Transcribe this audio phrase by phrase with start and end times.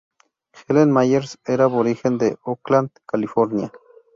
[0.67, 3.71] Helen Myers era aborigen de Oakland, California.